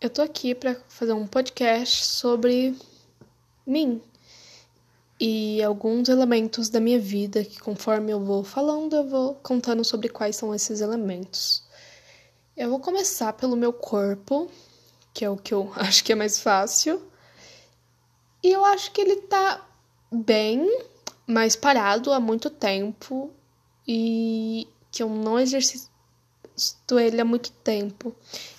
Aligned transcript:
Eu 0.00 0.08
tô 0.08 0.22
aqui 0.22 0.54
para 0.54 0.76
fazer 0.88 1.12
um 1.12 1.26
podcast 1.26 2.06
sobre 2.06 2.72
mim 3.66 4.00
e 5.18 5.60
alguns 5.60 6.08
elementos 6.08 6.68
da 6.68 6.78
minha 6.78 7.00
vida 7.00 7.44
que, 7.44 7.58
conforme 7.58 8.12
eu 8.12 8.20
vou 8.20 8.44
falando, 8.44 8.94
eu 8.94 9.08
vou 9.08 9.34
contando 9.42 9.84
sobre 9.84 10.08
quais 10.08 10.36
são 10.36 10.54
esses 10.54 10.80
elementos. 10.80 11.64
Eu 12.56 12.70
vou 12.70 12.78
começar 12.78 13.32
pelo 13.32 13.56
meu 13.56 13.72
corpo, 13.72 14.48
que 15.12 15.24
é 15.24 15.30
o 15.30 15.36
que 15.36 15.52
eu 15.52 15.72
acho 15.74 16.04
que 16.04 16.12
é 16.12 16.14
mais 16.14 16.38
fácil. 16.38 17.02
E 18.40 18.52
eu 18.52 18.64
acho 18.64 18.92
que 18.92 19.00
ele 19.00 19.16
tá 19.22 19.66
bem, 20.12 20.64
mas 21.26 21.56
parado 21.56 22.12
há 22.12 22.20
muito 22.20 22.50
tempo 22.50 23.32
e 23.84 24.68
que 24.92 25.02
eu 25.02 25.08
não 25.08 25.40
exercito 25.40 25.90
ele 26.98 27.20
há 27.20 27.24
muito 27.24 27.50
tempo. 27.50 28.14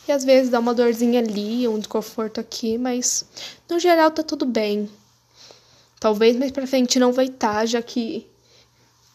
E 0.08 0.12
às 0.12 0.24
vezes 0.24 0.50
dá 0.50 0.60
uma 0.60 0.74
dorzinha 0.74 1.20
ali, 1.20 1.68
um 1.68 1.80
desconforto 1.80 2.40
aqui, 2.40 2.78
mas 2.78 3.26
no 3.70 3.80
geral 3.80 4.12
tá 4.12 4.24
tudo 4.24 4.46
bem. 4.46 4.90
Talvez 6.00 6.36
mais 6.36 6.52
pra 6.52 6.66
frente 6.66 6.98
não 6.98 7.12
vai 7.12 7.26
estar, 7.26 7.54
tá, 7.54 7.66
já 7.66 7.82
que 7.82 8.28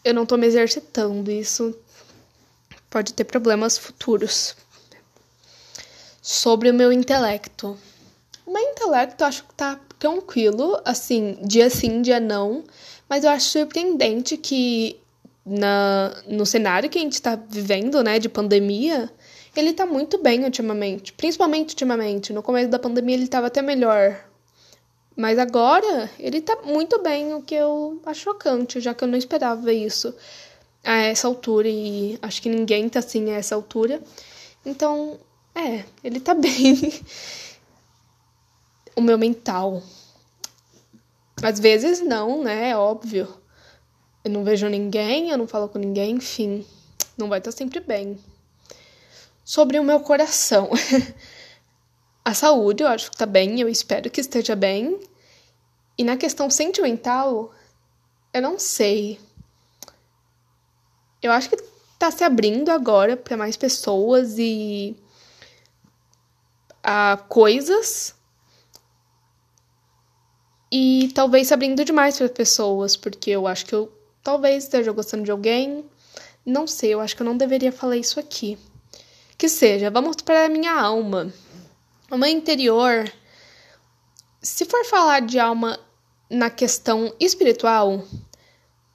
eu 0.03 0.13
não 0.13 0.25
tô 0.25 0.37
me 0.37 0.45
exercitando. 0.45 1.31
Isso 1.31 1.75
pode 2.89 3.13
ter 3.13 3.23
problemas 3.23 3.77
futuros. 3.77 4.55
Sobre 6.21 6.69
o 6.69 6.73
meu 6.73 6.91
intelecto. 6.91 7.77
O 8.45 8.51
meu 8.53 8.61
intelecto 8.61 9.23
eu 9.23 9.27
acho 9.27 9.43
que 9.43 9.53
tá 9.55 9.79
tranquilo, 9.97 10.79
assim, 10.85 11.37
dia 11.41 11.69
sim, 11.69 12.01
dia 12.01 12.19
não. 12.19 12.63
Mas 13.09 13.23
eu 13.23 13.31
acho 13.31 13.49
surpreendente 13.49 14.37
que 14.37 14.99
na, 15.45 16.23
no 16.27 16.45
cenário 16.45 16.89
que 16.89 16.97
a 16.97 17.01
gente 17.01 17.13
está 17.13 17.35
vivendo, 17.35 18.03
né, 18.03 18.17
de 18.17 18.27
pandemia, 18.27 19.11
ele 19.55 19.69
está 19.69 19.85
muito 19.85 20.17
bem 20.17 20.43
ultimamente. 20.43 21.13
Principalmente 21.13 21.69
ultimamente. 21.69 22.33
No 22.33 22.41
começo 22.41 22.69
da 22.69 22.79
pandemia 22.79 23.15
ele 23.15 23.25
estava 23.25 23.47
até 23.47 23.61
melhor. 23.61 24.25
Mas 25.15 25.37
agora 25.37 26.09
ele 26.19 26.39
está 26.39 26.57
muito 26.63 27.01
bem, 27.01 27.33
o 27.33 27.41
que 27.41 27.55
eu 27.55 28.01
acho 28.05 28.21
chocante, 28.21 28.81
já 28.81 28.93
que 28.93 29.03
eu 29.03 29.07
não 29.07 29.17
esperava 29.17 29.71
isso 29.71 30.13
a 30.83 30.97
essa 30.97 31.27
altura. 31.27 31.69
E 31.69 32.17
acho 32.21 32.41
que 32.41 32.49
ninguém 32.49 32.89
tá 32.89 32.99
assim 32.99 33.31
a 33.31 33.35
essa 33.35 33.55
altura. 33.55 34.01
Então, 34.65 35.19
é, 35.53 35.85
ele 36.03 36.19
tá 36.19 36.33
bem. 36.35 36.91
o 38.95 39.01
meu 39.01 39.17
mental. 39.17 39.81
Às 41.41 41.59
vezes 41.59 42.01
não, 42.01 42.43
né? 42.43 42.71
É 42.71 42.77
óbvio 42.77 43.44
eu 44.25 44.31
não 44.31 44.43
vejo 44.43 44.67
ninguém, 44.67 45.29
eu 45.29 45.37
não 45.37 45.47
falo 45.47 45.69
com 45.69 45.77
ninguém, 45.77 46.15
enfim, 46.15 46.65
não 47.15 47.29
vai 47.29 47.37
estar 47.37 47.51
sempre 47.51 47.79
bem. 47.79 48.17
Sobre 49.43 49.77
o 49.77 49.83
meu 49.83 49.99
coração. 49.99 50.71
a 52.25 52.33
saúde, 52.33 52.81
eu 52.81 52.87
acho 52.87 53.11
que 53.11 53.17
tá 53.17 53.27
bem, 53.27 53.61
eu 53.61 53.69
espero 53.69 54.09
que 54.09 54.19
esteja 54.19 54.55
bem. 54.55 54.99
E 55.95 56.03
na 56.03 56.17
questão 56.17 56.49
sentimental, 56.49 57.53
eu 58.33 58.41
não 58.41 58.57
sei. 58.57 59.19
Eu 61.21 61.31
acho 61.31 61.47
que 61.47 61.57
tá 61.99 62.09
se 62.09 62.23
abrindo 62.23 62.69
agora 62.69 63.15
para 63.15 63.37
mais 63.37 63.55
pessoas 63.55 64.39
e 64.39 64.97
a 66.81 67.17
coisas 67.29 68.15
e 70.71 71.11
talvez 71.13 71.47
se 71.47 71.53
abrindo 71.53 71.85
demais 71.85 72.17
para 72.17 72.27
pessoas, 72.27 72.97
porque 72.97 73.29
eu 73.29 73.45
acho 73.45 73.67
que 73.67 73.75
eu 73.75 73.91
Talvez 74.25 74.63
esteja 74.63 74.91
gostando 74.91 75.23
de 75.23 75.29
alguém. 75.29 75.85
Não 76.43 76.65
sei, 76.65 76.95
eu 76.95 76.99
acho 76.99 77.15
que 77.15 77.21
eu 77.21 77.25
não 77.27 77.37
deveria 77.37 77.71
falar 77.71 77.95
isso 77.95 78.19
aqui. 78.19 78.57
Que 79.37 79.47
seja, 79.47 79.91
vamos 79.91 80.15
para 80.15 80.45
a 80.45 80.49
minha 80.49 80.73
alma. 80.73 81.31
Alma 82.09 82.27
interior. 82.27 83.07
Se 84.41 84.65
for 84.65 84.83
falar 84.83 85.21
de 85.21 85.37
alma 85.37 85.79
na 86.27 86.49
questão 86.49 87.13
espiritual, 87.19 88.03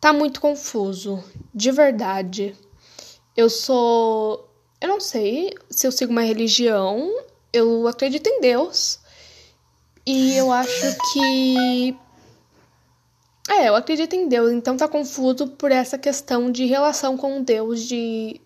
tá 0.00 0.12
muito 0.12 0.40
confuso, 0.40 1.22
de 1.54 1.70
verdade. 1.70 2.56
Eu 3.36 3.48
sou. 3.48 4.52
Eu 4.80 4.88
não 4.88 4.98
sei 4.98 5.54
se 5.70 5.86
eu 5.86 5.92
sigo 5.92 6.10
uma 6.10 6.22
religião, 6.22 7.08
eu 7.52 7.86
acredito 7.86 8.26
em 8.26 8.40
Deus. 8.40 8.98
E 10.04 10.36
eu 10.36 10.50
acho 10.50 10.96
que 11.12 11.96
é, 13.50 13.68
eu 13.68 13.74
acredito 13.74 14.14
em 14.14 14.28
Deus, 14.28 14.52
então 14.52 14.76
tá 14.76 14.86
confuso 14.86 15.48
por 15.48 15.72
essa 15.72 15.98
questão 15.98 16.52
de 16.52 16.66
relação 16.66 17.16
com 17.16 17.42
Deus, 17.42 17.82
de 17.82 18.40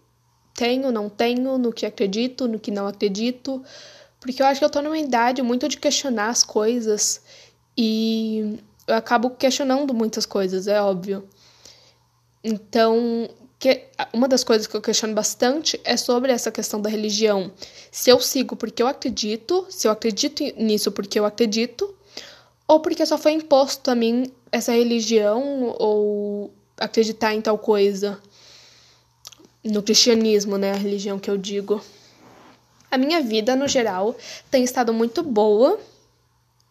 tenho, 0.55 0.91
não 0.91 1.11
tenho, 1.11 1.59
no 1.59 1.73
que 1.73 1.85
acredito, 1.85 2.49
no 2.49 2.59
que 2.59 2.71
não 2.71 2.87
acredito, 2.87 3.63
porque 4.19 4.41
eu 4.41 4.47
acho 4.47 4.61
que 4.61 4.65
eu 4.65 4.71
tô 4.71 4.81
numa 4.81 4.99
idade 4.99 5.43
muito 5.43 5.69
de 5.69 5.77
questionar 5.77 6.29
as 6.31 6.43
coisas 6.43 7.21
e 7.77 8.59
eu 8.87 8.95
acabo 8.95 9.31
questionando 9.31 9.93
muitas 9.93 10.25
coisas, 10.25 10.67
é 10.67 10.81
óbvio. 10.81 11.29
Então, 12.43 13.29
que, 13.59 13.87
uma 14.13 14.29
das 14.29 14.45
coisas 14.45 14.67
que 14.67 14.75
eu 14.75 14.81
questiono 14.81 15.15
bastante 15.15 15.81
é 15.85 15.97
sobre 15.97 16.33
essa 16.33 16.51
questão 16.51 16.81
da 16.81 16.89
religião. 16.89 17.53
Se 17.91 18.11
eu 18.11 18.21
sigo 18.21 18.57
porque 18.57 18.83
eu 18.83 18.87
acredito, 18.87 19.67
se 19.69 19.87
eu 19.87 19.93
acredito 19.93 20.43
nisso 20.57 20.93
porque 20.93 21.19
eu 21.19 21.25
acredito, 21.25 21.95
ou 22.67 22.81
porque 22.81 23.05
só 23.05 23.19
foi 23.19 23.33
imposto 23.33 23.91
a 23.91 23.95
mim 23.95 24.33
essa 24.55 24.71
religião 24.71 25.75
ou 25.81 26.55
acreditar 26.79 27.35
em 27.35 27.41
tal 27.41 27.59
coisa. 27.59 28.21
No 29.65 29.83
cristianismo, 29.83 30.57
né? 30.57 30.71
A 30.71 30.77
religião 30.77 31.19
que 31.19 31.29
eu 31.29 31.37
digo. 31.37 31.83
A 32.89 32.97
minha 32.97 33.21
vida, 33.21 33.57
no 33.57 33.67
geral, 33.67 34.15
tem 34.53 34.63
estado 34.63 34.95
muito 34.95 35.25
boa. 35.25 35.81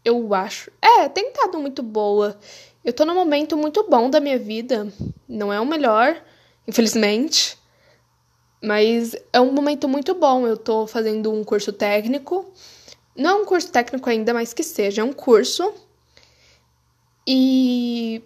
Eu 0.05 0.33
acho. 0.33 0.71
É, 0.81 1.09
tem 1.09 1.27
estado 1.27 1.59
muito 1.59 1.83
boa. 1.83 2.39
Eu 2.85 2.93
tô 2.93 3.03
num 3.03 3.15
momento 3.15 3.57
muito 3.57 3.85
bom 3.89 4.09
da 4.09 4.21
minha 4.21 4.39
vida. 4.39 4.87
Não 5.27 5.51
é 5.51 5.59
o 5.59 5.65
melhor, 5.65 6.15
infelizmente. 6.65 7.57
Mas 8.61 9.13
é 9.33 9.41
um 9.41 9.51
momento 9.51 9.89
muito 9.89 10.13
bom. 10.13 10.47
Eu 10.47 10.55
tô 10.55 10.87
fazendo 10.87 11.33
um 11.33 11.43
curso 11.43 11.73
técnico. 11.73 12.45
Não 13.13 13.29
é 13.29 13.41
um 13.41 13.45
curso 13.45 13.69
técnico 13.69 14.09
ainda, 14.09 14.33
mas 14.33 14.53
que 14.53 14.63
seja 14.63 15.01
é 15.01 15.03
um 15.03 15.11
curso 15.11 15.73
e 17.27 18.23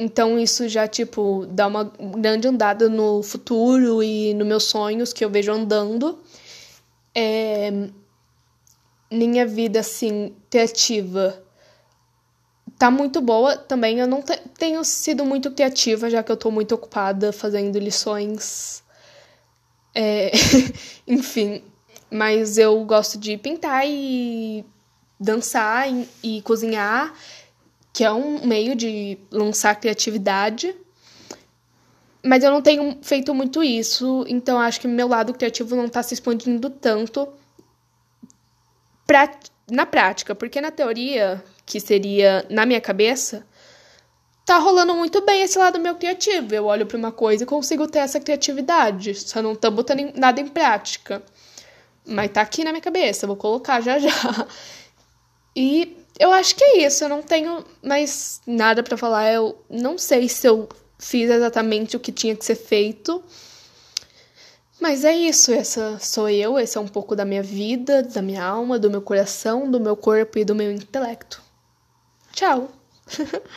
então 0.00 0.38
isso 0.38 0.68
já, 0.68 0.86
tipo, 0.86 1.44
dá 1.50 1.66
uma 1.66 1.82
grande 1.84 2.46
andada 2.46 2.88
no 2.88 3.20
futuro 3.20 4.00
e 4.00 4.32
nos 4.32 4.46
meus 4.46 4.64
sonhos 4.64 5.12
que 5.12 5.24
eu 5.24 5.28
vejo 5.28 5.50
andando. 5.50 6.20
É... 7.12 7.88
Minha 9.10 9.44
vida, 9.44 9.80
assim, 9.80 10.36
criativa 10.48 11.42
tá 12.78 12.92
muito 12.92 13.20
boa 13.20 13.56
também. 13.56 13.98
Eu 13.98 14.06
não 14.06 14.22
tenho 14.56 14.84
sido 14.84 15.24
muito 15.24 15.50
criativa, 15.50 16.08
já 16.08 16.22
que 16.22 16.30
eu 16.30 16.36
tô 16.36 16.48
muito 16.48 16.76
ocupada 16.76 17.32
fazendo 17.32 17.76
lições. 17.80 18.84
É... 19.92 20.30
Enfim, 21.08 21.64
mas 22.08 22.56
eu 22.56 22.84
gosto 22.84 23.18
de 23.18 23.36
pintar 23.36 23.82
e 23.84 24.64
dançar 25.18 25.92
e, 25.92 26.08
e 26.22 26.42
cozinhar 26.42 27.12
que 27.92 28.04
é 28.04 28.12
um 28.12 28.46
meio 28.46 28.74
de 28.74 29.18
lançar 29.30 29.74
criatividade. 29.74 30.74
Mas 32.24 32.42
eu 32.42 32.50
não 32.50 32.60
tenho 32.60 32.98
feito 33.02 33.34
muito 33.34 33.62
isso, 33.62 34.24
então 34.28 34.58
acho 34.58 34.80
que 34.80 34.88
meu 34.88 35.08
lado 35.08 35.32
criativo 35.32 35.76
não 35.76 35.86
está 35.86 36.02
se 36.02 36.14
expandindo 36.14 36.68
tanto 36.68 37.28
pra, 39.06 39.30
na 39.70 39.86
prática, 39.86 40.34
porque 40.34 40.60
na 40.60 40.70
teoria, 40.70 41.42
que 41.64 41.80
seria 41.80 42.44
na 42.50 42.66
minha 42.66 42.80
cabeça, 42.80 43.46
tá 44.44 44.58
rolando 44.58 44.94
muito 44.94 45.24
bem 45.24 45.42
esse 45.42 45.58
lado 45.58 45.78
meu 45.78 45.94
criativo. 45.94 46.54
Eu 46.54 46.66
olho 46.66 46.86
para 46.86 46.98
uma 46.98 47.12
coisa 47.12 47.44
e 47.44 47.46
consigo 47.46 47.86
ter 47.86 48.00
essa 48.00 48.18
criatividade, 48.18 49.14
só 49.14 49.40
não 49.40 49.54
tô 49.54 49.70
botando 49.70 50.12
nada 50.14 50.40
em 50.40 50.48
prática. 50.48 51.22
Mas 52.06 52.30
tá 52.30 52.40
aqui 52.40 52.64
na 52.64 52.72
minha 52.72 52.82
cabeça, 52.82 53.26
vou 53.26 53.36
colocar 53.36 53.80
já 53.80 53.98
já. 53.98 54.10
E 55.54 55.97
eu 56.18 56.32
acho 56.32 56.54
que 56.54 56.64
é 56.64 56.86
isso. 56.86 57.04
Eu 57.04 57.08
não 57.08 57.22
tenho 57.22 57.64
mais 57.82 58.40
nada 58.46 58.82
para 58.82 58.96
falar. 58.96 59.32
Eu 59.32 59.64
não 59.70 59.96
sei 59.96 60.28
se 60.28 60.46
eu 60.46 60.68
fiz 60.98 61.30
exatamente 61.30 61.96
o 61.96 62.00
que 62.00 62.12
tinha 62.12 62.34
que 62.34 62.44
ser 62.44 62.56
feito. 62.56 63.22
Mas 64.80 65.04
é 65.04 65.12
isso, 65.12 65.52
essa 65.52 65.98
sou 65.98 66.28
eu, 66.28 66.56
esse 66.56 66.78
é 66.78 66.80
um 66.80 66.86
pouco 66.86 67.16
da 67.16 67.24
minha 67.24 67.42
vida, 67.42 68.00
da 68.00 68.22
minha 68.22 68.44
alma, 68.44 68.78
do 68.78 68.88
meu 68.88 69.02
coração, 69.02 69.68
do 69.68 69.80
meu 69.80 69.96
corpo 69.96 70.38
e 70.38 70.44
do 70.44 70.54
meu 70.54 70.70
intelecto. 70.70 71.42
Tchau! 72.32 72.68